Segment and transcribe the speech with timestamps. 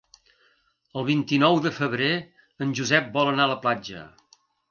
[1.01, 2.09] El vint-i-nou de febrer
[2.67, 4.05] en Josep vol anar a la platja.